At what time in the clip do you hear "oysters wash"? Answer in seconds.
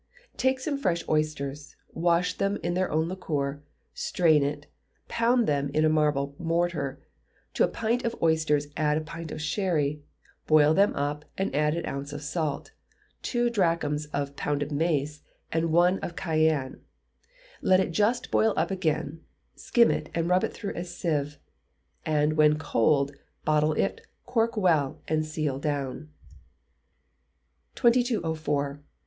1.07-2.33